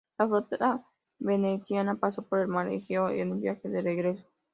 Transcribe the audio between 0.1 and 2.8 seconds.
La flota veneciana pasó por el mar